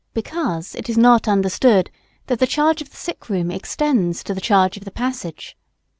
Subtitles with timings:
[0.15, 1.91] Because it is not understood
[2.25, 5.55] that the charge of the sick room extends to the charge of the passage.